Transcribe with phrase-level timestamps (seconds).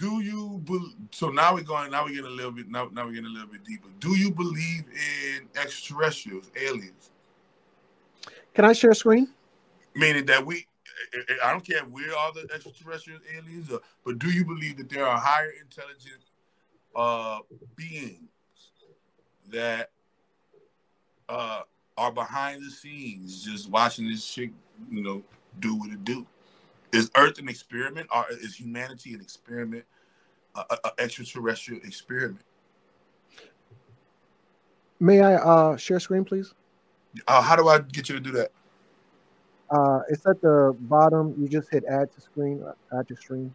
[0.00, 0.78] do you be,
[1.10, 3.28] so now we're going now we're getting a little bit now, now we're getting a
[3.28, 3.88] little bit deeper.
[3.98, 7.10] Do you believe in extraterrestrials, aliens?
[8.54, 9.28] Can I share a screen?
[9.94, 10.66] Meaning that we
[11.44, 14.88] I don't care if we're all the extraterrestrial aliens, or, but do you believe that
[14.88, 16.22] there are higher intelligent
[16.96, 17.40] uh,
[17.76, 18.20] beings
[19.50, 19.90] that
[21.28, 21.60] uh,
[21.98, 24.50] are behind the scenes just watching this shit,
[24.90, 25.22] you know,
[25.58, 26.26] do what it do?
[26.92, 29.84] Is Earth an experiment, or is humanity an experiment,
[30.56, 32.44] an extraterrestrial experiment?
[34.98, 36.52] May I uh, share screen, please?
[37.26, 38.50] Uh, how do I get you to do that?
[39.70, 41.34] Uh, it's at the bottom.
[41.38, 43.54] You just hit add to screen, uh, add to stream.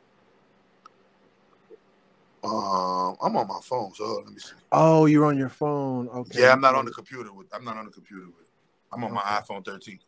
[2.44, 4.54] Um, I'm on my phone, so let me see.
[4.72, 6.08] Oh, you're on your phone.
[6.10, 6.42] Okay.
[6.42, 7.48] Yeah, I'm not on the computer with.
[7.54, 8.50] I'm not on the computer with.
[8.94, 9.16] I'm on okay.
[9.16, 10.00] my iPhone 13.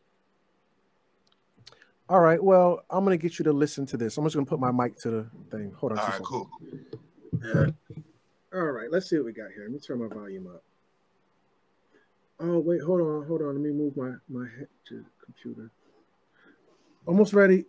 [2.10, 2.42] All right.
[2.42, 4.18] Well, I'm gonna get you to listen to this.
[4.18, 5.74] I'm just gonna put my mic to the thing.
[5.78, 6.00] Hold on.
[6.00, 6.22] All right.
[6.22, 6.50] Cool.
[7.44, 7.66] Yeah.
[8.54, 8.90] All right.
[8.90, 9.64] Let's see what we got here.
[9.64, 10.64] Let me turn my volume up.
[12.40, 13.54] Oh wait, hold on, hold on.
[13.54, 15.72] Let me move my my head to computer.
[17.06, 17.66] Almost ready.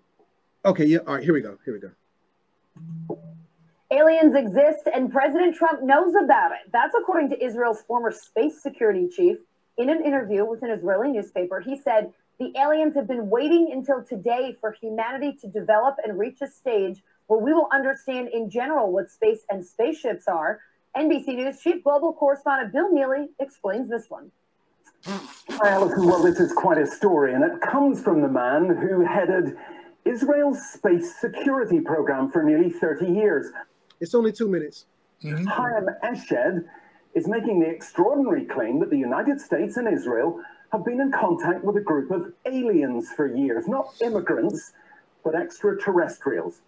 [0.65, 0.99] Okay, yeah.
[1.07, 1.57] All right, here we go.
[1.65, 3.19] Here we go.
[3.91, 6.71] Aliens exist and President Trump knows about it.
[6.73, 9.39] That's according to Israel's former space security chief.
[9.79, 14.03] In an interview with an Israeli newspaper, he said the aliens have been waiting until
[14.03, 18.93] today for humanity to develop and reach a stage where we will understand in general
[18.93, 20.61] what space and spaceships are.
[20.97, 24.31] NBC News chief global correspondent Bill Neely explains this one.
[25.05, 26.07] Hi, Allison.
[26.07, 29.57] Well, this is quite a story, and it comes from the man who headed
[30.05, 33.51] Israel's space security program for nearly 30 years.
[34.01, 34.87] It's only two minutes.
[35.23, 35.45] Mm-hmm.
[35.47, 36.65] Haim Eshed
[37.15, 40.41] is making the extraordinary claim that the United States and Israel
[40.73, 44.73] have been in contact with a group of aliens for years, not immigrants,
[45.25, 46.61] but extraterrestrials.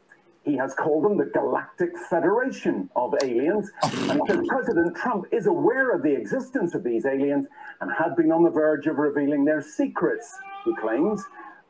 [0.42, 3.70] He has called them the Galactic Federation of Aliens.
[3.82, 7.46] And President Trump is aware of the existence of these aliens
[7.82, 10.34] and had been on the verge of revealing their secrets,
[10.64, 11.22] he claims,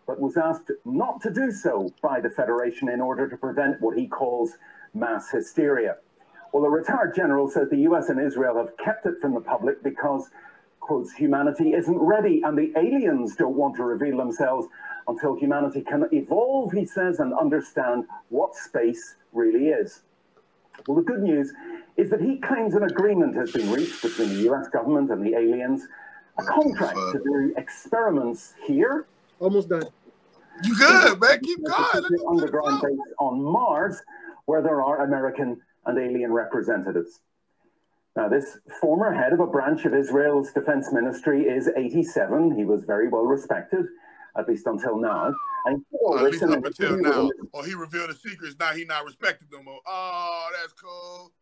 [0.07, 3.99] but was asked not to do so by the Federation in order to prevent what
[3.99, 4.57] he calls
[4.95, 5.97] mass hysteria.
[6.53, 9.83] Well, the retired general says the US and Israel have kept it from the public
[9.83, 10.31] because,
[10.91, 14.67] quotes, humanity isn't ready and the aliens don't want to reveal themselves
[15.07, 20.03] until humanity can evolve, he says, and understand what space really is.
[20.89, 21.53] Well, the good news
[21.97, 25.37] is that he claims an agreement has been reached between the US government and the
[25.37, 25.87] aliens,
[26.39, 29.07] a contract to do experiments here.
[29.39, 29.85] Almost done.
[30.65, 31.39] You good, man.
[31.39, 32.05] Keep going.
[32.29, 34.03] Underground base on Mars,
[34.47, 37.21] where there are American and alien representatives.
[38.17, 42.57] Now, this former head of a branch of Israel's defense ministry is 87.
[42.57, 43.87] He was very well respected
[44.37, 45.33] at least until now.
[45.67, 47.29] And well, at least up until now.
[47.53, 48.57] Or oh, he revealed the secrets.
[48.59, 49.81] Now he not respected no more.
[49.87, 51.33] Oh, that's cool.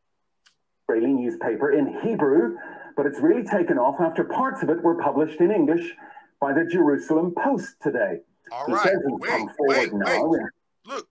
[0.88, 2.56] Israeli newspaper in Hebrew,
[2.96, 5.92] but it's really taken off after parts of it were published in English
[6.40, 8.20] by the Jerusalem Post today.
[8.50, 8.96] All he right.
[9.04, 10.26] Wait, wait, now.
[10.26, 10.40] wait.
[10.86, 11.08] Look.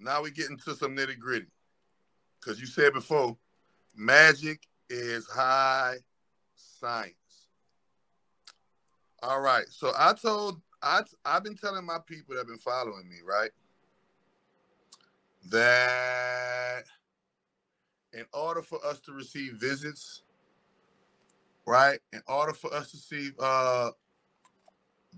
[0.00, 1.46] Now we get into some nitty gritty.
[2.40, 3.36] Because you said before,
[3.94, 5.96] magic is high
[6.54, 7.14] science.
[9.22, 9.66] All right.
[9.68, 13.50] So I told I I've been telling my people that have been following me, right?
[15.50, 16.84] That
[18.12, 20.22] in order for us to receive visits,
[21.66, 21.98] right?
[22.12, 23.90] In order for us to see uh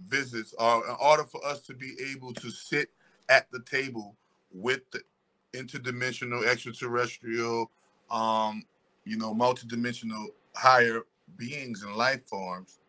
[0.08, 2.90] visits or in order for us to be able to sit
[3.28, 4.16] at the table
[4.50, 5.00] with the
[5.52, 7.70] interdimensional extraterrestrial
[8.10, 8.62] um
[9.04, 11.02] you know multidimensional higher
[11.36, 12.80] beings and life forms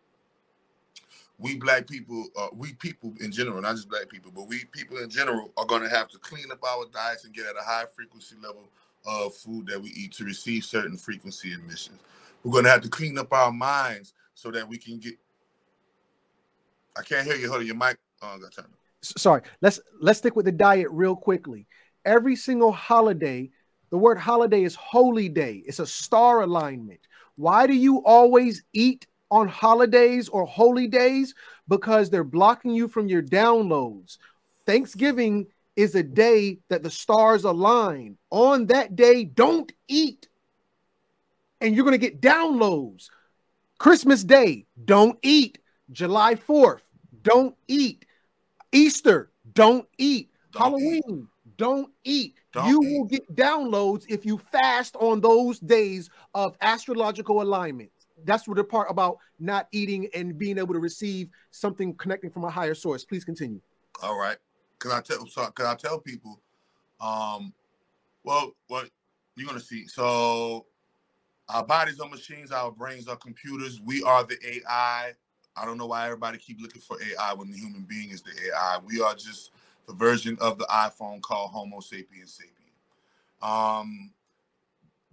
[1.41, 4.99] we black people, uh, we people in general, not just black people, but we people
[4.99, 7.63] in general are going to have to clean up our diets and get at a
[7.63, 8.69] high frequency level
[9.07, 11.99] of food that we eat to receive certain frequency emissions.
[12.43, 15.15] We're going to have to clean up our minds so that we can get.
[16.95, 17.47] I can't hear you.
[17.49, 18.67] Hold on, your mic uh, got turned.
[19.01, 19.41] Sorry.
[19.61, 21.67] Let's let's stick with the diet real quickly.
[22.05, 23.49] Every single holiday,
[23.89, 25.63] the word holiday is holy day.
[25.65, 27.01] It's a star alignment.
[27.35, 31.33] Why do you always eat on holidays or holy days
[31.67, 34.17] because they're blocking you from your downloads.
[34.65, 38.17] Thanksgiving is a day that the stars align.
[38.29, 40.27] On that day, don't eat.
[41.61, 43.09] And you're going to get downloads.
[43.77, 45.59] Christmas Day, don't eat.
[45.91, 46.81] July 4th,
[47.23, 48.05] don't eat.
[48.71, 50.29] Easter, don't eat.
[50.51, 51.25] Don't Halloween, eat.
[51.61, 52.35] Don't eat.
[52.53, 52.97] Don't you eat.
[52.97, 57.91] will get downloads if you fast on those days of astrological alignment
[58.25, 62.43] that's what the part about not eating and being able to receive something connecting from
[62.43, 63.03] a higher source.
[63.03, 63.59] Please continue.
[64.01, 64.37] All right.
[64.79, 65.25] Can I tell?
[65.27, 66.41] So, can I tell people?
[66.99, 67.53] Um,
[68.23, 68.89] well, what
[69.35, 69.87] you're gonna see.
[69.87, 70.65] So
[71.49, 73.81] our bodies are machines, our brains are computers.
[73.83, 75.13] We are the AI.
[75.55, 78.31] I don't know why everybody keep looking for AI when the human being is the
[78.31, 78.79] AI.
[78.85, 79.51] We are just
[79.87, 83.47] the version of the iPhone called Homo sapiens sapien.
[83.47, 84.11] Um,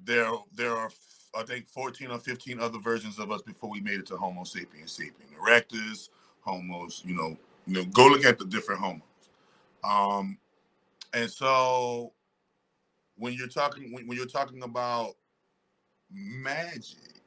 [0.05, 0.91] there, there are
[1.37, 4.45] I think 14 or 15 other versions of us before we made it to Homo
[4.45, 5.37] sapiens sapien.
[5.41, 6.09] Erectus,
[6.41, 7.37] Homos, you know,
[7.67, 9.03] you know, go look at the different Homos.
[9.85, 10.39] Um,
[11.15, 12.13] and so
[13.17, 15.15] when you're talking when, when you're talking about
[16.11, 17.23] magic,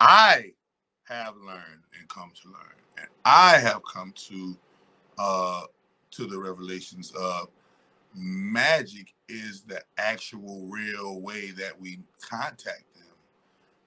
[0.00, 0.52] I
[1.04, 4.56] have learned and come to learn, and I have come to
[5.18, 5.62] uh
[6.16, 7.48] to the revelations of
[8.14, 13.04] magic is the actual real way that we contact them.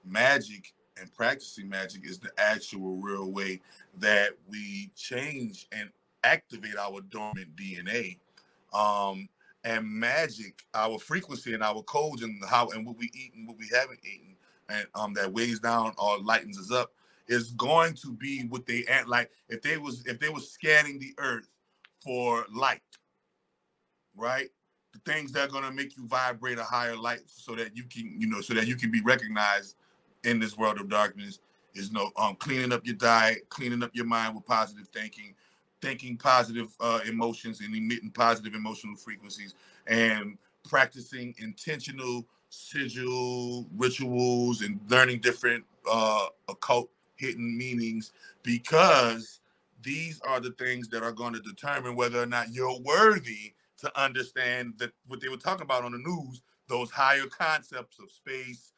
[0.06, 3.60] Magic and practicing magic is the actual real way
[3.98, 5.90] that we change and
[6.24, 8.18] activate our dormant DNA.
[8.74, 9.28] Um,
[9.64, 13.58] and magic, our frequency and our codes and how and what we eat and what
[13.58, 14.36] we haven't eaten,
[14.70, 16.92] and um, that weighs down or lightens us up,
[17.28, 21.00] is going to be what they act like if they was if they was scanning
[21.00, 21.50] the earth
[22.10, 22.82] for light,
[24.16, 24.50] right?
[24.94, 28.20] The things that are gonna make you vibrate a higher light so that you can,
[28.20, 29.76] you know, so that you can be recognized
[30.24, 31.38] in this world of darkness
[31.76, 35.36] is no um cleaning up your diet, cleaning up your mind with positive thinking,
[35.84, 39.54] thinking positive uh, emotions and emitting positive emotional frequencies,
[39.86, 40.36] and
[40.68, 49.39] practicing intentional sigil rituals and learning different uh, occult hidden meanings because
[49.82, 54.02] these are the things that are going to determine whether or not you're worthy to
[54.02, 58.74] understand that what they were talking about on the news those higher concepts of space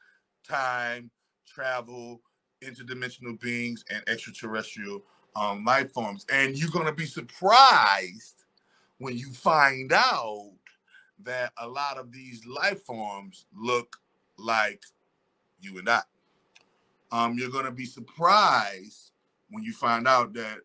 [0.48, 1.10] time
[1.48, 2.22] travel
[2.64, 5.04] interdimensional beings and extraterrestrial
[5.36, 8.44] um, life forms and you're going to be surprised
[9.00, 10.52] when you find out
[11.24, 13.98] that a lot of these life forms look
[14.38, 14.84] like
[15.60, 16.02] you and I.
[17.12, 19.12] Um, you're going to be surprised
[19.50, 20.60] when you find out that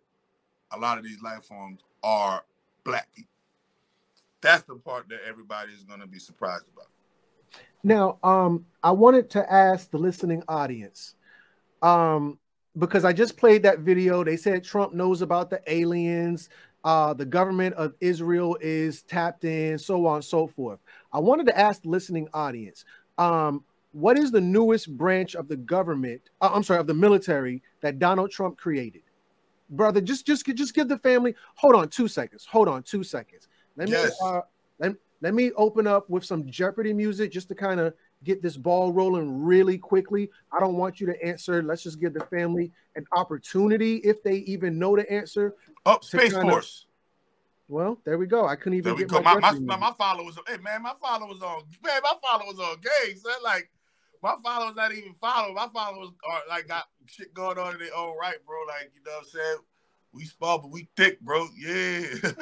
[0.73, 2.45] a lot of these life forms are
[2.85, 3.31] black people.
[4.41, 6.89] That's the part that everybody is going to be surprised about.
[7.83, 11.15] Now, um, I wanted to ask the listening audience,
[11.83, 12.39] um,
[12.79, 14.23] because I just played that video.
[14.23, 16.49] They said Trump knows about the aliens.
[16.85, 20.79] Uh, the government of Israel is tapped in, so on and so forth.
[21.13, 22.85] I wanted to ask the listening audience,
[23.19, 26.21] um, what is the newest branch of the government?
[26.41, 29.03] Uh, I'm sorry, of the military that Donald Trump created?
[29.69, 31.35] Brother, just just just give the family.
[31.57, 32.47] Hold on, two seconds.
[32.47, 33.49] Hold on, two seconds.
[33.77, 34.41] Let me uh,
[34.79, 38.57] let, let me open up with some Jeopardy music just to kind of get this
[38.57, 40.31] ball rolling really quickly.
[40.53, 41.63] I don't want you to answer.
[41.63, 45.55] Let's just give the family an opportunity if they even know the answer.
[45.85, 46.87] Oh, Space kinda- Force.
[47.69, 48.47] Well, there we go.
[48.47, 49.21] I couldn't even There get go.
[49.23, 52.77] my, My, my, my, followers, hey man, my followers on man, my followers on
[53.17, 53.33] son.
[53.43, 53.71] Like
[54.27, 55.55] my followers not even follow.
[55.55, 58.57] My followers are like got shit going on in their own right, bro.
[58.67, 59.57] Like, you know what I'm saying?
[60.13, 61.47] We small, but we thick, bro.
[61.57, 62.07] Yeah.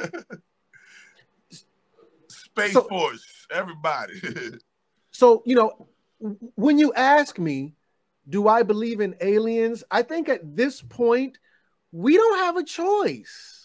[2.29, 4.21] Space So- Force, everybody.
[5.17, 5.87] So, you know,
[6.57, 7.75] when you ask me,
[8.29, 9.85] do I believe in aliens?
[9.89, 11.39] I think at this point,
[11.93, 13.64] we don't have a choice.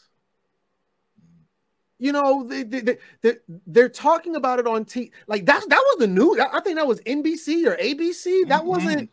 [2.01, 3.33] You know, they, they, they, they,
[3.67, 5.11] they're talking about it on T.
[5.27, 6.39] Like that's that was the news.
[6.39, 8.47] I think that was NBC or ABC.
[8.47, 8.65] That Mhm.
[8.67, 9.09] wasn't,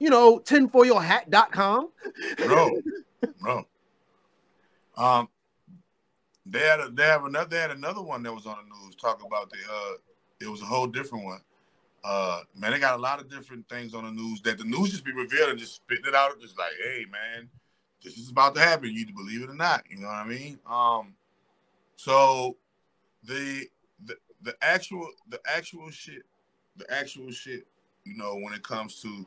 [0.00, 1.90] you know, tinfoilhat.com.
[2.40, 2.80] no,
[3.40, 3.64] no.
[4.96, 5.28] Um,
[6.46, 8.96] they had a, they have another they had another one that was on the news
[8.96, 9.92] talking about the uh,
[10.40, 11.40] it was a whole different one.
[12.02, 14.90] Uh, man, they got a lot of different things on the news that the news
[14.90, 17.48] just be revealed and just spitting it out, just like, hey, man,
[18.02, 18.90] this is about to happen.
[18.92, 19.84] You believe it or not.
[19.88, 20.58] You know what I mean?
[20.68, 21.14] Um,
[21.96, 22.56] so
[23.24, 23.66] the
[24.04, 26.22] the the actual the actual shit,
[26.76, 27.66] the actual shit,
[28.04, 29.26] you know, when it comes to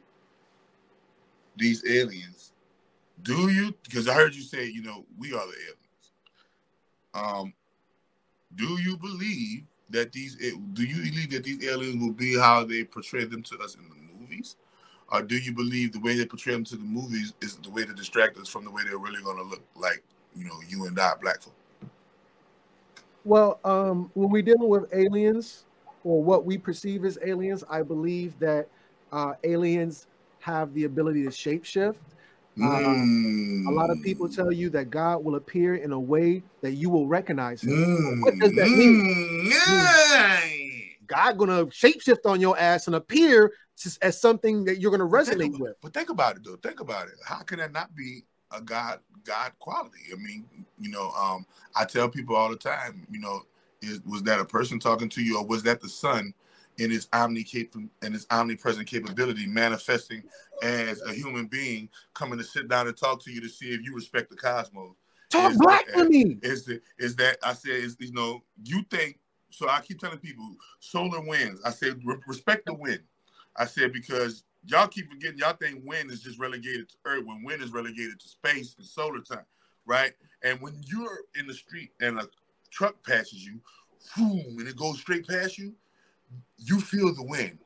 [1.56, 2.54] these aliens,
[3.24, 3.74] do you?
[3.84, 5.84] Because I heard you say, you know, we are the aliens.
[7.14, 7.54] Um,
[8.56, 10.36] do you believe that these?
[10.74, 13.90] Do you believe that these aliens will be how they portray them to us in
[13.90, 14.56] the movies,
[15.12, 17.86] or do you believe the way they portray them to the movies is the way
[17.86, 20.04] to distract us from the way they're really going to look like,
[20.36, 21.56] you know, you and I, black folk?
[23.28, 25.66] Well, um, when we're dealing with aliens
[26.06, 28.70] or what we perceive as aliens, I believe that
[29.12, 30.08] uh, aliens
[30.40, 31.98] have the ability to shapeshift.
[32.64, 33.06] Uh,
[33.68, 34.36] A lot of people Mm.
[34.36, 37.76] tell you that God will appear in a way that you will recognize him.
[37.76, 39.02] Mm, What does that mean?
[39.02, 40.82] mm.
[41.06, 43.52] God gonna shapeshift on your ass and appear
[44.02, 45.76] as something that you're gonna think resonate with.
[45.82, 46.56] But think about it though.
[46.56, 47.16] Think about it.
[47.26, 50.00] How can that not be a God God quality?
[50.12, 50.46] I mean,
[50.80, 53.44] you know, um, I tell people all the time, you know,
[53.82, 56.34] is was that a person talking to you, or was that the sun
[56.78, 57.46] in its omni
[58.04, 60.24] and its omnipresent capability manifesting
[60.62, 63.82] as a human being coming to sit down and talk to you to see if
[63.84, 64.96] you respect the cosmos?
[65.30, 66.38] Talk is black to me.
[66.42, 69.68] Is the is that I said is you know you think so?
[69.68, 71.62] I keep telling people solar winds.
[71.66, 73.02] I said respect the wind.
[73.56, 77.44] I said because y'all keep forgetting y'all think wind is just relegated to earth when
[77.44, 79.46] wind is relegated to space and solar time,
[79.86, 80.14] right?
[80.44, 82.28] And when you're in the street and a
[82.70, 83.60] truck passes you,
[84.16, 85.74] boom, and it goes straight past you,
[86.58, 87.58] you feel the wind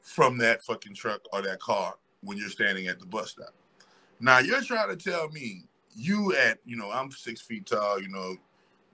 [0.00, 3.52] from that fucking truck or that car when you're standing at the bus stop.
[4.20, 5.64] Now you're trying to tell me
[5.94, 8.36] you at you know I'm six feet tall, you know,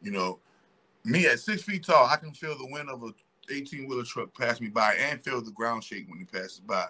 [0.02, 0.40] you know,
[1.04, 3.12] me at six feet tall, I can feel the wind of a
[3.52, 6.86] 18 wheeler truck pass me by and feel the ground shake when it passes by.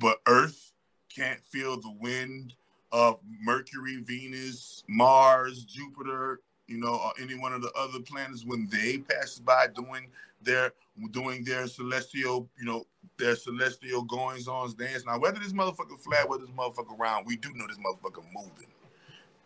[0.00, 0.72] But Earth
[1.14, 2.54] can't feel the wind
[2.90, 8.68] of Mercury, Venus, Mars, Jupiter, you know, or any one of the other planets when
[8.70, 10.08] they pass by doing
[10.42, 10.72] their
[11.10, 12.86] doing their celestial, you know,
[13.18, 15.04] their celestial goings on dance.
[15.04, 18.68] Now, whether this motherfucker flat, whether this motherfucker round, we do know this motherfucker moving.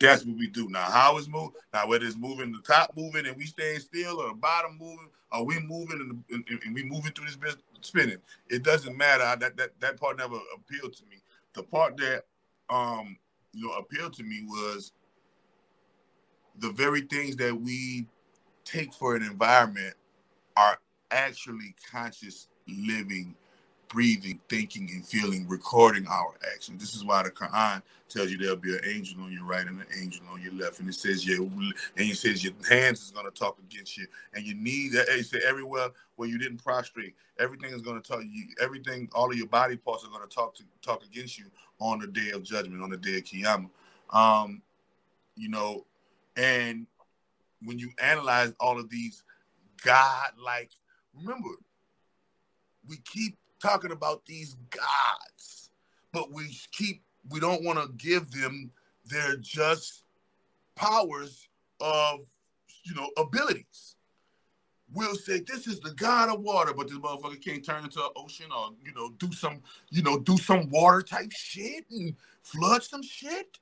[0.06, 0.68] That's what we do.
[0.68, 4.20] Now, how it's moving, now whether it's moving, the top moving and we staying still,
[4.20, 7.62] or the bottom moving, or we moving and, and, and we moving through this business
[7.80, 8.18] spinning.
[8.48, 9.36] It doesn't matter.
[9.38, 11.16] That that that part never appealed to me.
[11.54, 12.24] The part that
[12.70, 13.16] um
[13.52, 14.92] you know appealed to me was
[16.58, 18.06] the very things that we
[18.64, 19.94] take for an environment
[20.56, 20.78] are
[21.10, 23.34] actually conscious living
[23.94, 26.80] breathing, thinking, and feeling, recording our actions.
[26.80, 29.80] This is why the Quran tells you there'll be an angel on your right and
[29.80, 33.12] an angel on your left, and it says your and it says your hands is
[33.12, 34.94] going to talk against you, and you need.
[34.94, 38.46] It said everywhere where you didn't prostrate, everything is going to talk you.
[38.60, 41.44] Everything, all of your body parts are going to talk to talk against you
[41.78, 43.70] on the day of judgment, on the day of Qiyamah.
[44.10, 44.60] Um,
[45.36, 45.86] you know,
[46.36, 46.88] and
[47.62, 49.22] when you analyze all of these
[49.84, 50.72] God-like,
[51.14, 51.50] remember,
[52.88, 55.70] we keep talking about these gods,
[56.12, 58.70] but we keep we don't want to give them
[59.06, 60.04] their just
[60.74, 61.48] powers
[61.80, 62.20] of
[62.84, 63.96] you know abilities.
[64.92, 68.10] We'll say this is the god of water, but this motherfucker can't turn into an
[68.16, 72.82] ocean or you know do some you know do some water type shit and flood
[72.82, 73.58] some shit,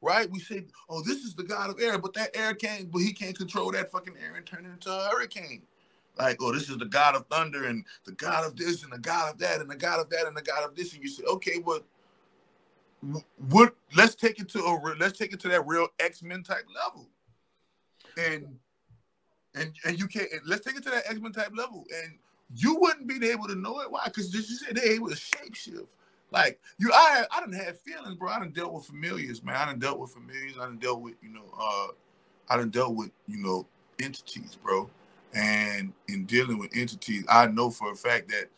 [0.00, 0.28] right?
[0.28, 3.12] We say, oh, this is the god of air, but that air can't, but he
[3.12, 5.62] can't control that fucking air and turn it into a hurricane.
[6.16, 8.98] Like, oh, this is the God of thunder and the God of this and the
[8.98, 10.92] God of that and the God of that and the God of this.
[10.94, 11.84] And you say, okay, but
[13.48, 17.08] what let's take it to a let's take it to that real X-Men type level.
[18.16, 18.58] And
[19.54, 21.84] and and you can't let's take it to that X-Men type level.
[22.02, 22.14] And
[22.54, 23.90] you wouldn't be able to know it.
[23.90, 24.04] Why?
[24.04, 25.86] Because you said they able to shapeshift.
[26.30, 28.30] Like you, I I didn't have feelings, bro.
[28.30, 29.56] I done dealt with familiars, man.
[29.56, 30.54] I done dealt with familiars.
[30.60, 31.88] I done dealt with, you know, uh,
[32.48, 33.66] I done dealt with, you know,
[34.00, 34.90] entities, bro.
[35.34, 38.48] And in dealing with entities, I know for a fact that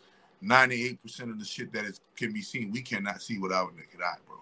[0.44, 4.00] 98% of the shit that is can be seen, we cannot see with our naked
[4.04, 4.36] eye, bro.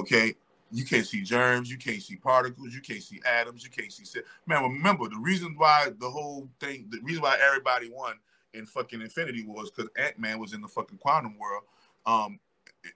[0.00, 0.34] Okay?
[0.72, 4.04] You can't see germs, you can't see particles, you can't see atoms, you can't see
[4.46, 4.62] man.
[4.62, 8.14] Remember the reason why the whole thing, the reason why everybody won
[8.54, 11.64] in fucking Infinity was because Ant Man was in the fucking quantum world.
[12.06, 12.38] Um,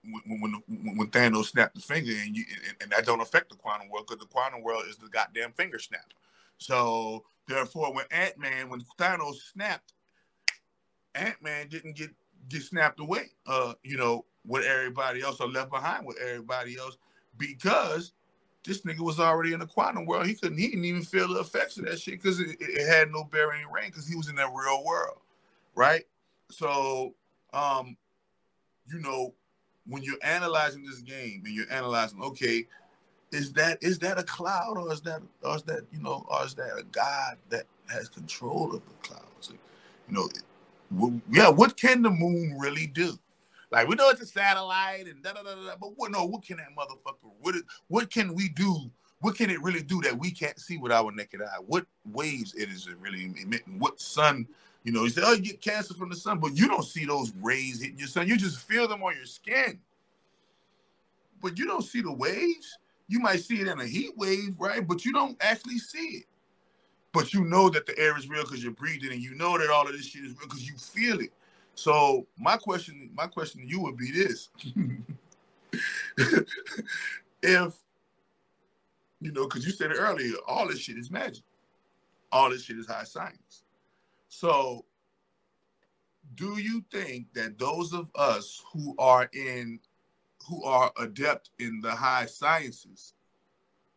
[0.04, 3.56] when when, when Thanos snapped the finger, and you and, and that don't affect the
[3.56, 6.14] quantum world because the quantum world is the goddamn finger snap.
[6.58, 9.94] So therefore, when Ant Man, when Thanos snapped,
[11.14, 12.10] Ant Man didn't get
[12.48, 13.30] get snapped away.
[13.46, 16.96] Uh, you know, with everybody else or left behind with everybody else
[17.38, 18.12] because
[18.64, 20.26] this nigga was already in the quantum world.
[20.26, 20.58] He couldn't.
[20.58, 23.64] He didn't even feel the effects of that shit because it, it, had no bearing
[23.70, 25.18] rain because he was in that real world,
[25.74, 26.04] right?
[26.50, 27.14] So,
[27.52, 27.96] um,
[28.86, 29.34] you know,
[29.86, 32.66] when you're analyzing this game and you're analyzing, okay,
[33.34, 36.44] is that is that a cloud or is that or is that you know or
[36.44, 39.52] is that a God that has control of the clouds?
[40.08, 40.28] You know,
[41.30, 41.48] yeah.
[41.48, 43.18] What can the moon really do?
[43.70, 46.24] Like we know it's a satellite and da da da da, but what no?
[46.24, 47.30] What can that motherfucker?
[47.40, 47.56] What
[47.88, 48.90] what can we do?
[49.20, 51.58] What can it really do that we can't see with our naked eye?
[51.66, 53.78] What waves it is really emitting?
[53.78, 54.46] What sun?
[54.84, 57.06] You know, you say, oh, you get cancer from the sun, but you don't see
[57.06, 58.28] those rays hitting your sun.
[58.28, 59.80] You just feel them on your skin,
[61.40, 62.76] but you don't see the waves
[63.08, 64.86] you might see it in a heat wave, right?
[64.86, 66.24] But you don't actually see it.
[67.12, 69.70] But you know that the air is real because you're breathing, and you know that
[69.70, 71.32] all of this shit is real because you feel it.
[71.76, 74.48] So my question, my question to you would be this:
[77.42, 77.74] If
[79.20, 81.44] you know, because you said it earlier, all this shit is magic.
[82.32, 83.64] All this shit is high science.
[84.28, 84.84] So,
[86.34, 89.78] do you think that those of us who are in
[90.48, 93.14] who are adept in the high sciences,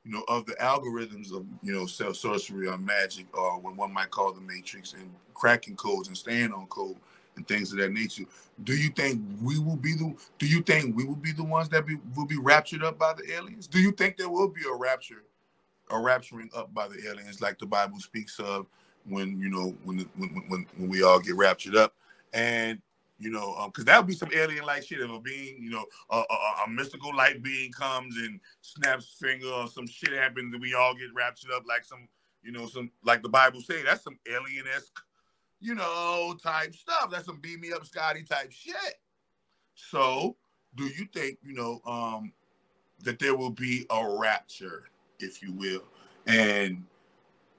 [0.04, 3.94] you know, of the algorithms of you know self sorcery or magic or what one
[3.94, 6.96] might call the matrix and cracking codes and staying on code
[7.36, 8.24] and things of that nature.
[8.64, 11.70] Do you think we will be the do you think we will be the ones
[11.70, 13.68] that be will be raptured up by the aliens?
[13.68, 15.24] Do you think there will be a rapture,
[15.90, 18.68] a rapturing up by the aliens like the Bible speaks of
[19.06, 21.94] when you know when when when, when we all get raptured up?
[22.34, 22.82] And
[23.20, 25.00] you know, because um, that would be some alien like shit.
[25.00, 29.48] If a being, you know, a, a, a, mystical light being comes and snaps finger
[29.48, 32.08] or some shit happens and we all get raptured up like some,
[32.44, 33.84] you know, some like the Bible say.
[33.84, 35.00] That's some alien esque,
[35.60, 37.10] you know, type stuff.
[37.12, 38.76] That's some beat me up Scotty type shit.
[39.74, 40.36] So,
[40.76, 42.34] do you think, you know, um,
[43.04, 45.84] that there will be a rapture, if you will,
[46.28, 46.84] and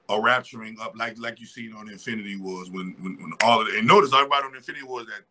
[0.09, 3.67] a rapturing up like like you seen on Infinity Wars when when, when all of
[3.67, 5.23] it, and notice everybody on Infinity Wars that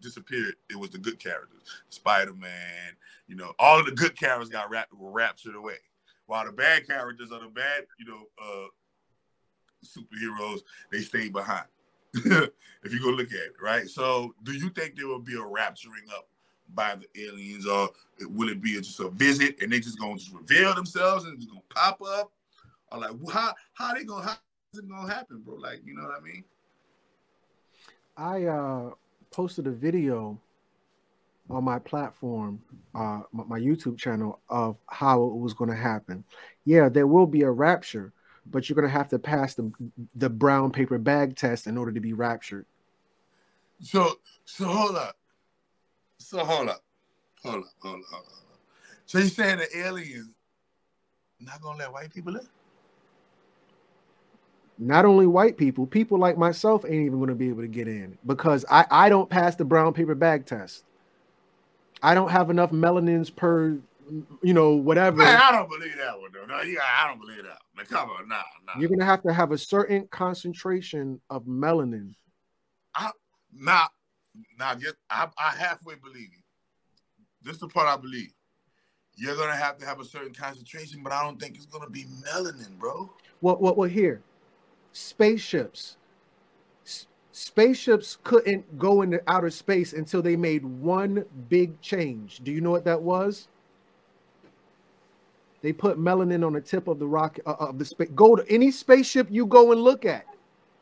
[0.00, 1.62] disappeared, it was the good characters.
[1.88, 2.92] Spider Man,
[3.26, 5.78] you know, all of the good characters got rap- were raptured away,
[6.26, 8.66] while the bad characters are the bad, you know, uh,
[9.84, 10.60] superheroes
[10.90, 11.66] they stayed behind.
[12.14, 13.88] if you go look at it, right?
[13.88, 16.28] So, do you think there will be a rapturing up
[16.74, 20.32] by the aliens, or will it be just a visit and they just gonna just
[20.32, 22.32] reveal themselves and just gonna pop up?
[22.90, 24.38] Or like, how how they gonna how
[24.72, 25.56] is it gonna happen, bro?
[25.56, 26.44] Like, you know what I mean?
[28.16, 28.90] I uh
[29.36, 30.40] posted a video
[31.50, 32.58] on my platform,
[32.94, 36.24] uh, my, my YouTube channel, of how it was going to happen.
[36.64, 38.14] Yeah, there will be a rapture,
[38.46, 39.70] but you're going to have to pass the
[40.14, 42.64] the brown paper bag test in order to be raptured.
[43.82, 44.14] So,
[44.46, 45.18] so hold up.
[46.18, 46.82] So hold up,
[47.42, 48.32] hold up, hold up, hold up.
[49.04, 50.34] So you're saying the aliens
[51.40, 52.48] not gonna let white people live?
[54.78, 57.88] Not only white people, people like myself ain't even going to be able to get
[57.88, 60.84] in because I, I don't pass the brown paper bag test.
[62.02, 63.78] I don't have enough melanins per,
[64.42, 65.18] you know, whatever.
[65.18, 66.44] Man, I don't believe that one though.
[66.44, 67.58] No, yeah, I don't believe that.
[67.74, 68.78] Man, come on, nah, nah.
[68.78, 72.14] You're gonna have to have a certain concentration of melanin.
[72.94, 73.10] I
[73.52, 73.88] now,
[74.58, 76.42] now get I, I halfway believe you.
[77.42, 78.32] This is the part I believe.
[79.16, 82.04] You're gonna have to have a certain concentration, but I don't think it's gonna be
[82.30, 83.10] melanin, bro.
[83.40, 84.20] What what what here?
[84.96, 85.96] Spaceships.
[86.84, 92.40] S- spaceships couldn't go into outer space until they made one big change.
[92.42, 93.48] Do you know what that was?
[95.62, 98.08] They put melanin on the tip of the rocket uh, of the space.
[98.14, 100.24] Go to any spaceship you go and look at.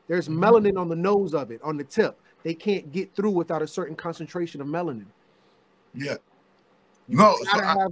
[0.08, 0.44] There's mm-hmm.
[0.44, 2.18] melanin on the nose of it, on the tip.
[2.42, 5.06] They can't get through without a certain concentration of melanin.
[5.94, 6.16] Yeah.
[7.08, 7.36] No.
[7.42, 7.86] So I,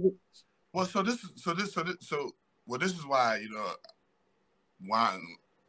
[0.73, 2.31] well, so this so this so this so
[2.67, 3.71] well this is why you know
[4.85, 5.17] why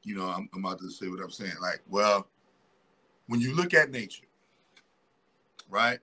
[0.04, 1.54] you know, I'm, I'm about to say what I'm saying.
[1.60, 2.28] Like, well,
[3.26, 4.26] when you look at nature,
[5.68, 5.98] right?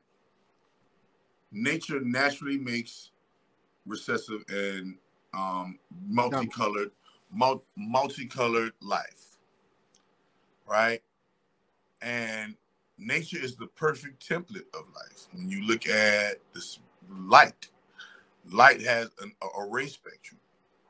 [1.51, 3.11] Nature naturally makes
[3.85, 4.95] recessive and
[5.33, 6.91] um, multicolored,
[7.31, 9.37] mul- multicolored life,
[10.67, 11.01] right?
[12.01, 12.55] And
[12.97, 15.27] nature is the perfect template of life.
[15.33, 17.67] When you look at this light,
[18.49, 19.33] light has an
[19.69, 20.39] ray spectrum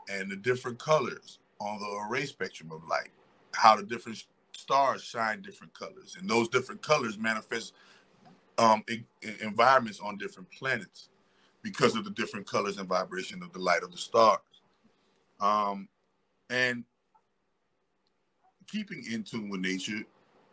[0.10, 3.10] and the different colors on the array spectrum of light,
[3.54, 4.24] how the different
[4.56, 7.74] stars shine different colors, and those different colors manifest
[8.58, 11.10] um, in, in environments on different planets
[11.64, 14.40] because of the different colors and vibration of the light of the stars.
[15.40, 15.88] Um,
[16.50, 16.84] and
[18.68, 20.02] keeping in tune with nature,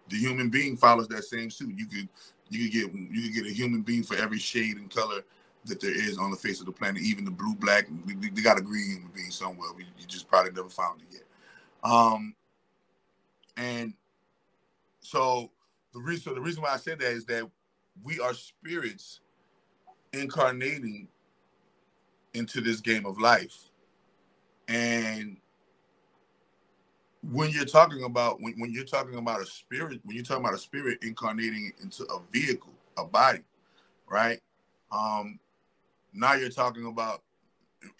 [0.09, 1.75] the human being follows that same suit.
[1.77, 2.09] You could
[2.51, 5.23] you could get you could get a human being for every shade and color
[5.65, 7.89] that there is on the face of the planet, even the blue, black.
[8.07, 9.69] We, we got a green human being somewhere.
[9.77, 11.91] We, you just probably never found it yet.
[11.91, 12.35] Um,
[13.57, 13.95] and
[15.01, 15.51] so
[15.93, 17.49] the reason so the reason why I said that is that
[18.03, 19.21] we are spirits
[20.13, 21.09] incarnating
[22.35, 23.71] into this game of life.
[24.69, 25.39] And
[27.23, 30.55] when you're talking about when, when you're talking about a spirit, when you're talking about
[30.55, 33.43] a spirit incarnating into a vehicle, a body,
[34.09, 34.41] right?
[34.93, 35.39] Um,
[36.13, 37.23] now you're talking about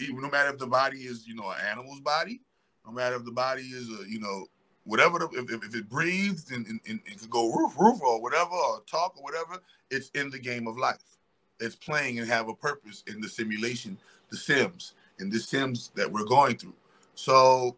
[0.01, 2.41] even no matter if the body is, you know, an animal's body,
[2.87, 4.47] no matter if the body is a, you know,
[4.85, 8.21] whatever, the, if, if it breathes and, and, and, it can go roof, roof or
[8.21, 9.59] whatever, or talk or whatever,
[9.91, 11.19] it's in the game of life.
[11.61, 13.99] It's playing and have a purpose in the simulation,
[14.31, 16.75] the Sims, and the Sims that we're going through.
[17.15, 17.77] So,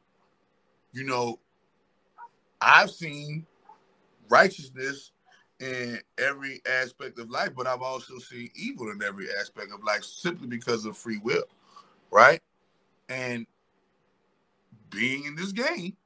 [0.93, 1.39] you know,
[2.61, 3.47] I've seen
[4.29, 5.13] righteousness
[5.61, 10.05] in every aspect of life, but I've also seen evil in every aspect of life
[10.05, 11.45] simply because of free will,
[12.11, 12.41] right?
[13.09, 13.47] And
[14.89, 15.97] being in this game,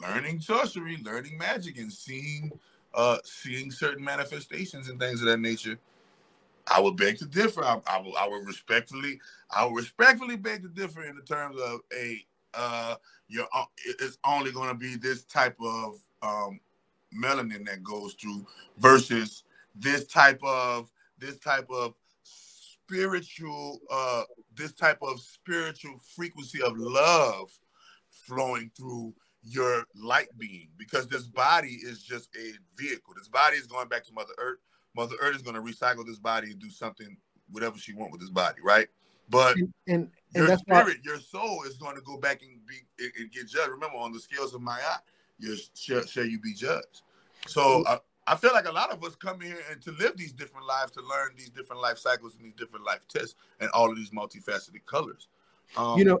[0.00, 2.50] learning sorcery, learning magic, and seeing
[2.94, 5.78] uh seeing certain manifestations and things of that nature,
[6.70, 7.64] I would beg to differ.
[7.64, 11.56] I, I, will, I would respectfully, I would respectfully beg to differ in the terms
[11.60, 12.94] of a, uh,
[13.28, 13.64] you're, uh,
[14.00, 16.60] it's only going to be this type of um,
[17.14, 18.46] melanin that goes through
[18.78, 19.44] versus
[19.74, 24.22] this type of this type of spiritual uh
[24.54, 27.50] this type of spiritual frequency of love
[28.10, 30.68] flowing through your light being.
[30.76, 33.14] Because this body is just a vehicle.
[33.16, 34.58] This body is going back to mother earth.
[34.96, 37.16] Mother earth is going to recycle this body and do something
[37.50, 38.88] whatever she want with this body right?
[39.30, 42.58] But and, and, and your spirit why- your soul is going to go back and
[42.66, 42.76] be
[43.18, 43.70] and get judged.
[43.70, 45.00] Remember on the scales of Ma'at
[45.38, 47.02] you shall, shall you be judged
[47.46, 47.98] so uh,
[48.28, 50.92] I feel like a lot of us come here and to live these different lives,
[50.92, 54.10] to learn these different life cycles and these different life tests and all of these
[54.10, 55.28] multifaceted colors.
[55.78, 56.18] Um, you know,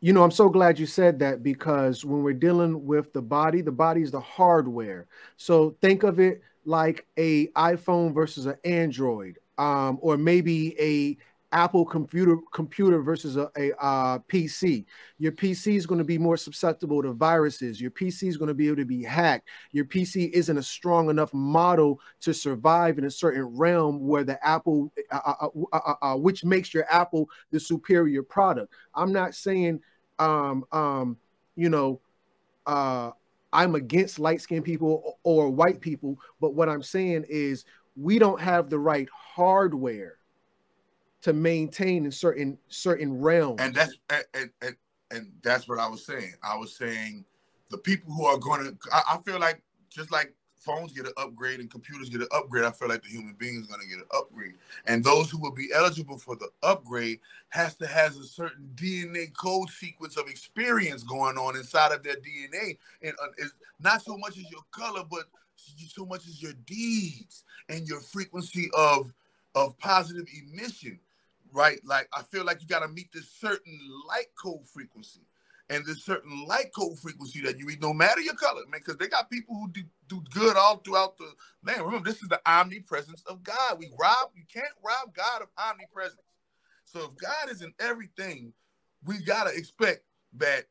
[0.00, 3.60] you know, I'm so glad you said that because when we're dealing with the body,
[3.60, 5.06] the body is the hardware.
[5.36, 11.16] So think of it like a iPhone versus an Android, um, or maybe a
[11.52, 14.84] Apple computer computer versus a, a uh, PC.
[15.18, 17.80] Your PC is going to be more susceptible to viruses.
[17.80, 19.48] Your PC is going to be able to be hacked.
[19.72, 24.44] Your PC isn't a strong enough model to survive in a certain realm where the
[24.46, 28.72] Apple, uh, uh, uh, which makes your Apple the superior product.
[28.94, 29.80] I'm not saying,
[30.18, 31.16] um, um,
[31.56, 32.00] you know,
[33.52, 37.64] I'm against light skinned people or, or white people, but what I'm saying is
[37.96, 40.19] we don't have the right hardware
[41.22, 43.60] to maintain in certain certain realms.
[43.60, 43.94] And that's
[44.34, 44.76] and, and
[45.10, 46.34] and that's what I was saying.
[46.42, 47.24] I was saying
[47.70, 48.76] the people who are going to.
[48.92, 52.64] I, I feel like just like phones get an upgrade and computers get an upgrade,
[52.64, 54.54] I feel like the human being is going to get an upgrade.
[54.86, 59.34] And those who will be eligible for the upgrade has to has a certain DNA
[59.34, 64.16] code sequence of experience going on inside of their DNA, and uh, it's not so
[64.16, 65.24] much as your color, but
[65.88, 69.12] so much as your deeds and your frequency of
[69.54, 70.98] of positive emission
[71.52, 71.80] right?
[71.84, 75.20] Like I feel like you got to meet this certain light code frequency
[75.68, 78.96] and this certain light code frequency that you read, no matter your color, man, because
[78.96, 81.30] they got people who do, do good all throughout the
[81.64, 81.84] land.
[81.84, 83.78] Remember, this is the omnipresence of God.
[83.78, 86.20] We rob, you can't rob God of omnipresence.
[86.84, 88.52] So if God is in everything,
[89.04, 90.02] we gotta expect
[90.38, 90.64] that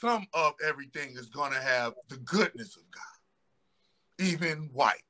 [0.00, 5.02] some of everything is gonna have the goodness of God, even white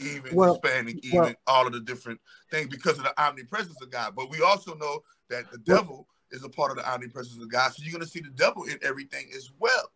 [0.00, 3.90] even well, Hispanic, even well, all of the different things because of the omnipresence of
[3.90, 4.14] God.
[4.16, 7.72] But we also know that the devil is a part of the omnipresence of God.
[7.72, 9.90] So you're going to see the devil in everything as well.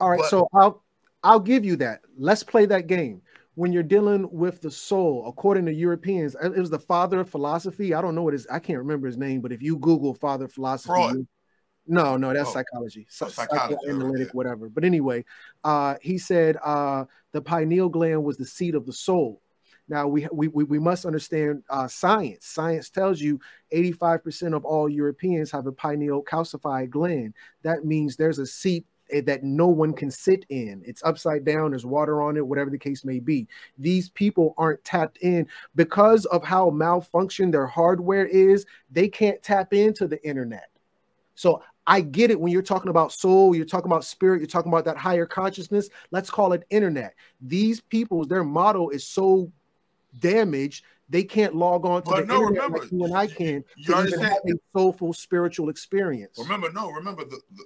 [0.00, 0.82] All right, but, so I'll
[1.22, 2.00] I'll give you that.
[2.16, 3.22] Let's play that game.
[3.54, 7.92] When you're dealing with the soul, according to Europeans, it was the father of philosophy.
[7.92, 10.46] I don't know what his I can't remember his name, but if you Google father
[10.46, 11.26] of philosophy, Freud.
[11.86, 14.32] No, no, that's oh, psychology, psychology, analytic, yeah.
[14.32, 14.68] whatever.
[14.68, 15.24] But anyway,
[15.64, 19.41] uh, he said uh, the pineal gland was the seat of the soul.
[19.88, 22.46] Now we we we must understand uh, science.
[22.46, 23.40] Science tells you
[23.74, 27.34] 85% of all Europeans have a pineal calcified gland.
[27.62, 30.82] That means there's a seat eh, that no one can sit in.
[30.86, 33.48] It's upside down, there's water on it, whatever the case may be.
[33.76, 39.72] These people aren't tapped in because of how malfunctioned their hardware is, they can't tap
[39.72, 40.70] into the internet.
[41.34, 44.70] So I get it when you're talking about soul, you're talking about spirit, you're talking
[44.70, 45.88] about that higher consciousness.
[46.12, 47.14] Let's call it internet.
[47.40, 49.50] These people, their model is so
[50.18, 53.26] damaged they can't log on to but the no, internet remember, like you and I
[53.26, 56.38] can you to even have a soulful spiritual experience.
[56.38, 57.64] Remember, no, remember the, the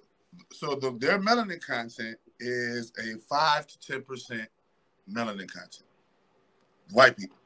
[0.52, 4.48] so the, their melanin content is a five to ten percent
[5.10, 5.84] melanin content.
[6.90, 7.36] White people.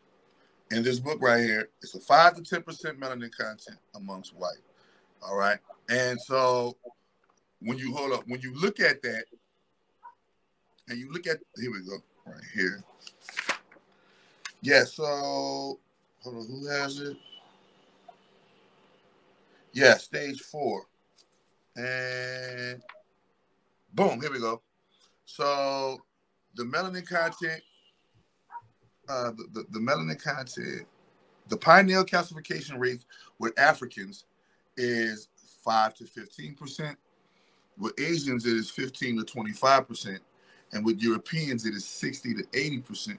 [0.71, 4.63] In this book right here, it's a five to ten percent melanin content amongst white.
[5.23, 5.59] All right.
[5.91, 6.79] And so
[7.61, 9.25] when you hold up, when you look at that,
[10.89, 12.83] and you look at here we go, right here.
[14.63, 15.79] Yeah, so
[16.23, 17.17] hold on, who has it?
[19.73, 20.87] Yeah, stage four.
[21.77, 22.83] And
[23.95, 24.61] boom, here we go.
[25.25, 26.03] So
[26.57, 27.63] the melanin content,
[29.09, 30.87] uh, the, the, the melanin content,
[31.49, 33.05] the pineal calcification rate
[33.39, 34.25] with Africans
[34.77, 35.29] is
[35.65, 36.97] 5 to 15%.
[37.79, 40.19] With Asians, it is 15 to 25%.
[40.73, 43.19] And with Europeans, it is 60 to 80%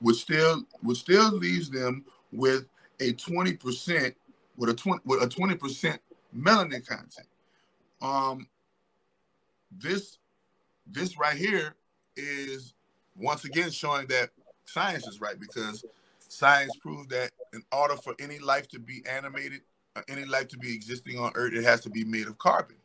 [0.00, 2.66] which still which still leaves them with
[3.00, 4.14] a 20%
[4.56, 5.98] with a 20 with a 20%
[6.36, 7.28] melanin content.
[8.02, 8.46] Um
[9.70, 10.18] this
[10.86, 11.74] this right here
[12.16, 12.74] is
[13.16, 14.30] once again showing that
[14.64, 15.84] science is right because
[16.28, 19.60] science proved that in order for any life to be animated,
[19.96, 22.76] uh, any life to be existing on Earth, it has to be made of carbon.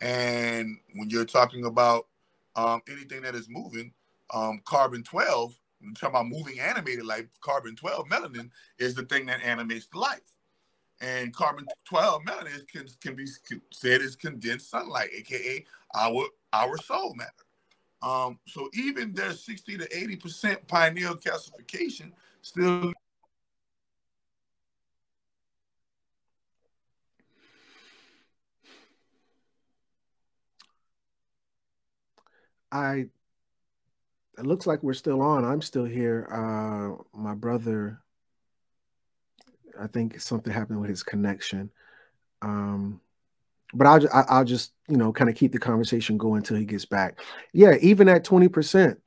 [0.00, 2.08] And when you're talking about
[2.56, 3.92] um, anything that is moving,
[4.34, 9.26] um, carbon 12 I'm talking about moving animated light, carbon 12 melanin is the thing
[9.26, 10.36] that animates the life.
[11.00, 13.26] And carbon 12 melanin can, can be
[13.72, 15.64] said is condensed sunlight, aka
[15.94, 17.32] our our soul matter.
[18.02, 22.92] Um, so even their 60 to 80% pineal calcification still
[32.72, 33.06] I
[34.42, 35.44] it looks like we're still on.
[35.44, 36.26] I'm still here.
[36.30, 38.00] Uh my brother
[39.80, 41.70] I think something happened with his connection.
[42.42, 43.00] Um
[43.72, 46.84] but I'll I'll just you know kind of keep the conversation going until he gets
[46.84, 47.20] back.
[47.52, 48.98] Yeah, even at 20%,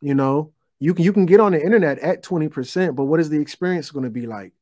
[0.00, 3.28] you know, you can you can get on the internet at 20%, but what is
[3.28, 4.54] the experience going to be like?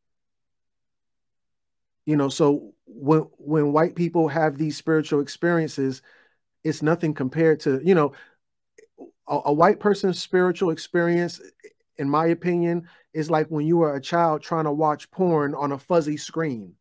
[2.05, 6.03] You know, so when when white people have these spiritual experiences,
[6.65, 8.13] it's nothing compared to, you know,
[9.29, 11.41] a, a white person's spiritual experience,
[11.97, 15.73] in my opinion, is like when you were a child trying to watch porn on
[15.73, 16.75] a fuzzy screen.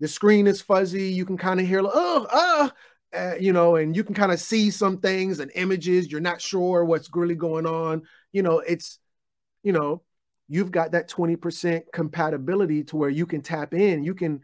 [0.00, 1.04] The screen is fuzzy.
[1.04, 2.72] You can kind of hear, like, oh, ah,
[3.14, 6.10] uh, you know, and you can kind of see some things and images.
[6.10, 8.02] You're not sure what's really going on.
[8.32, 8.98] You know, it's,
[9.62, 10.02] you know,
[10.48, 14.02] you've got that 20% compatibility to where you can tap in.
[14.02, 14.40] You can,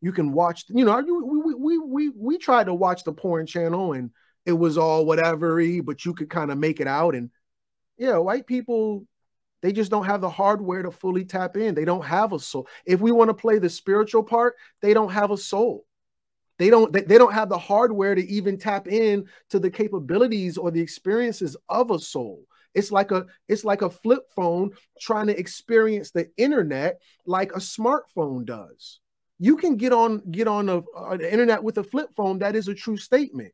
[0.00, 3.92] you can watch, you know, we, we, we, we tried to watch the porn channel
[3.92, 4.10] and
[4.44, 7.14] it was all whatevery, but you could kind of make it out.
[7.14, 7.30] And
[7.96, 9.06] yeah, white people,
[9.60, 11.74] they just don't have the hardware to fully tap in.
[11.74, 12.66] They don't have a soul.
[12.84, 15.86] If we want to play the spiritual part, they don't have a soul.
[16.58, 20.58] They don't they, they don't have the hardware to even tap in to the capabilities
[20.58, 22.44] or the experiences of a soul.
[22.74, 27.58] It's like a it's like a flip phone trying to experience the internet like a
[27.58, 29.00] smartphone does.
[29.38, 32.38] You can get on get on a, uh, the internet with a flip phone.
[32.38, 33.52] That is a true statement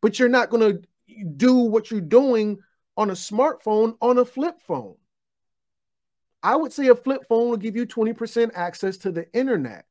[0.00, 0.82] but you're not going to
[1.36, 2.58] do what you're doing
[2.96, 4.96] on a smartphone on a flip phone.
[6.42, 9.84] I would say a flip phone will give you 20% access to the internet,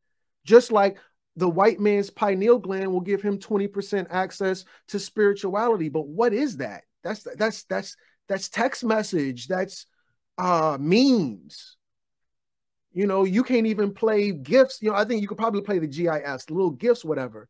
[0.45, 0.97] just like
[1.35, 5.89] the white man's pineal gland will give him 20% access to spirituality.
[5.89, 6.83] But what is that?
[7.03, 9.85] That's that's that's that's text message, that's
[10.37, 11.77] uh memes.
[12.93, 14.79] You know, you can't even play gifts.
[14.81, 17.49] You know, I think you could probably play the GIS, little gifts, whatever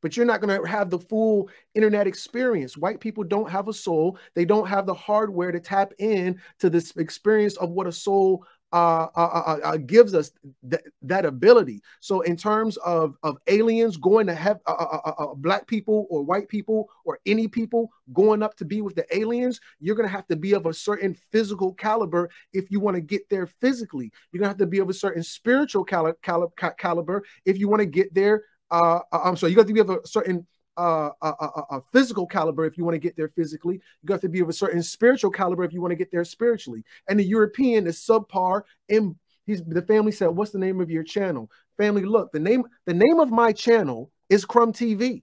[0.00, 2.76] but you're not going to have the full internet experience.
[2.76, 4.18] White people don't have a soul.
[4.34, 8.44] They don't have the hardware to tap in to this experience of what a soul
[8.72, 10.30] uh, uh, uh, uh gives us
[10.70, 11.82] th- that ability.
[11.98, 16.48] So, in terms of of aliens going to have uh, uh, black people or white
[16.48, 20.28] people or any people going up to be with the aliens, you're going to have
[20.28, 24.12] to be of a certain physical caliber if you want to get there physically.
[24.30, 26.46] You're going to have to be of a certain spiritual cali- cali-
[26.78, 29.80] caliber if you want to get there uh, uh, I'm sorry, you got to be
[29.80, 33.28] of a certain uh, a, a, a, physical caliber if you want to get there
[33.28, 33.74] physically.
[33.74, 36.24] You got to be of a certain spiritual caliber if you want to get there
[36.24, 36.84] spiritually.
[37.08, 38.62] And the European is subpar.
[38.88, 42.64] And he's the family said, "What's the name of your channel?" Family, look, the name
[42.86, 45.22] the name of my channel is Crumb TV.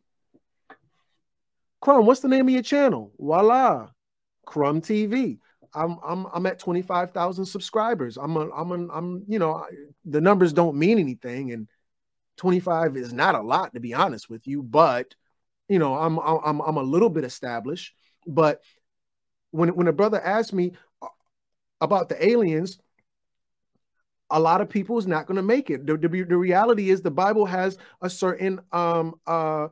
[1.81, 3.13] Crumb, what's the name of your channel?
[3.17, 3.89] Voila,
[4.45, 5.39] Crumb TV.
[5.73, 8.17] I'm I'm I'm at twenty five thousand subscribers.
[8.17, 9.65] I'm a, I'm a, I'm you know
[10.05, 11.67] the numbers don't mean anything and
[12.38, 15.15] 25 is not a lot to be honest with you, but
[15.69, 17.93] you know, I'm I'm I'm a little bit established.
[18.26, 18.62] But
[19.52, 21.08] when when a brother asked me uh,
[21.82, 22.80] about the aliens,
[24.30, 25.86] a lot of people is not going to make it.
[25.86, 29.67] The, the, the, reality is the Bible has a certain um uh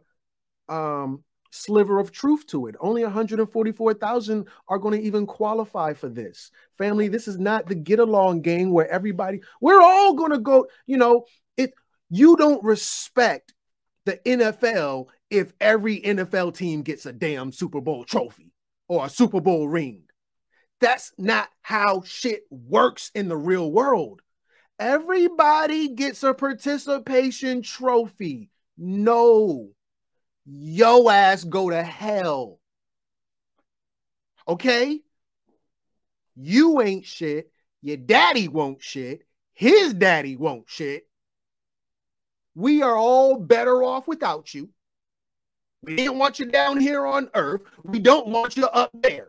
[0.69, 2.75] um sliver of truth to it.
[2.81, 6.51] Only 144,000 are going to even qualify for this.
[6.77, 10.67] Family, this is not the get along game where everybody we're all going to go,
[10.85, 11.25] you know,
[11.55, 11.73] it
[12.09, 13.53] you don't respect
[14.05, 18.51] the NFL if every NFL team gets a damn Super Bowl trophy
[18.87, 20.03] or a Super Bowl ring.
[20.79, 24.21] That's not how shit works in the real world.
[24.77, 28.49] Everybody gets a participation trophy.
[28.77, 29.69] No,
[30.45, 32.59] yo ass go to hell.
[34.47, 34.99] Okay?
[36.35, 37.51] You ain't shit.
[37.81, 39.23] Your daddy won't shit.
[39.53, 41.07] His daddy won't shit.
[42.55, 44.69] We are all better off without you.
[45.83, 45.97] We mm.
[45.97, 47.63] didn't want you down here on earth.
[47.83, 49.27] We don't want you up there.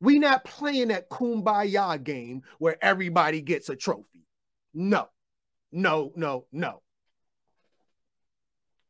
[0.00, 4.26] We not playing that kumbaya game where everybody gets a trophy.
[4.74, 5.08] No,
[5.70, 6.82] no, no, no.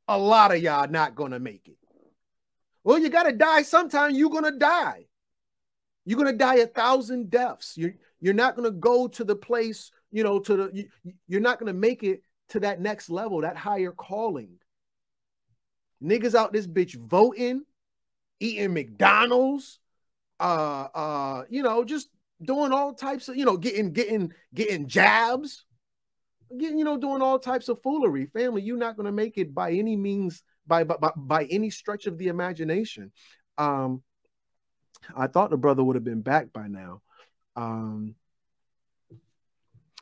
[0.09, 1.77] A lot of y'all not gonna make it.
[2.85, 4.13] Well, you gotta die sometime.
[4.15, 5.07] You're gonna die.
[6.05, 7.77] You're gonna die a thousand deaths.
[7.77, 11.59] You're you're not gonna go to the place, you know, to the you, you're not
[11.59, 12.23] gonna make it
[12.53, 14.59] to that next level, that higher calling.
[16.03, 17.63] Niggas out this bitch voting,
[18.41, 19.79] eating McDonald's,
[20.39, 22.11] uh, uh, you know, just
[22.43, 25.65] doing all types of, you know, getting, getting, getting jabs,
[26.59, 28.27] getting, you know, doing all types of foolery.
[28.27, 32.19] Family, you're not to make it by any means, by, by, by any stretch of
[32.19, 33.13] the imagination.
[33.57, 34.03] Um,
[35.17, 37.01] I thought the brother would have been back by now.
[37.57, 38.15] Um,